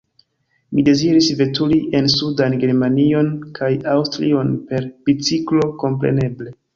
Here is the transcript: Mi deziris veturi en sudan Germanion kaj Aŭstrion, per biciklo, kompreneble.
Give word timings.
Mi 0.77 0.83
deziris 0.85 1.25
veturi 1.41 1.75
en 1.99 2.07
sudan 2.13 2.55
Germanion 2.63 3.29
kaj 3.59 3.69
Aŭstrion, 3.91 4.49
per 4.73 4.89
biciklo, 5.11 5.69
kompreneble. 5.85 6.55